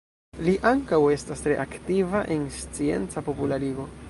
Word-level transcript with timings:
Li 0.47 0.53
ankaŭ 0.69 0.99
estas 1.17 1.45
tre 1.49 1.59
aktiva 1.67 2.25
en 2.37 2.49
scienca 2.59 3.29
popularigo. 3.31 3.93